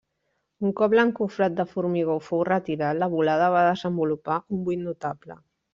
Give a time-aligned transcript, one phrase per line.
[0.67, 5.45] Un cop l'encofrat de formigó fou retirat, la volada va desenvolupar un buit notable.